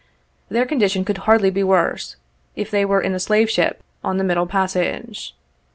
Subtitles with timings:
[0.49, 2.15] Their condition could hardly be worse,
[2.55, 5.35] if they were in a slave ship, on the middle passage.